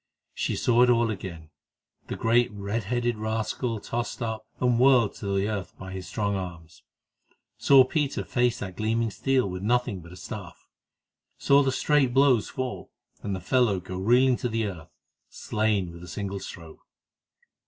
[0.33, 1.51] She saw it all again;
[2.07, 6.35] the great red headed rascal tossed up and whirled to the earth by his strong
[6.35, 6.81] arms;
[7.59, 10.67] saw Peter face that gleaming steel with nothing but a staff;
[11.37, 12.89] saw the straight blows fall,
[13.21, 14.89] and the fellow go reeling to the earth,
[15.29, 16.79] slain with a single stroke.